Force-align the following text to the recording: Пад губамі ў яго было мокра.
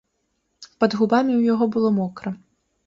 Пад 0.83 0.91
губамі 1.01 1.31
ў 1.37 1.41
яго 1.53 1.65
было 1.75 1.89
мокра. 2.01 2.39